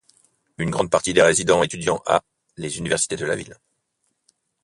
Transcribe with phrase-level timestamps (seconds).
[0.57, 2.23] Une grande partie des résidents étudiant à
[2.57, 3.55] les universités de la ville.